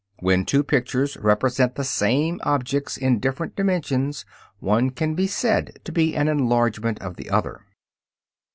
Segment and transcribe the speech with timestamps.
[0.17, 4.25] When two pictures represent the same objects in different dimensions
[4.57, 7.61] one can be said to be an enlargement of the other.